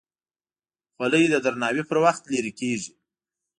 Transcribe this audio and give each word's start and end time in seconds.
خولۍ 0.95 1.23
د 1.29 1.35
درناوي 1.45 1.83
پر 1.89 1.97
وخت 2.05 2.23
لرې 2.33 2.51
کېږي. 2.59 2.91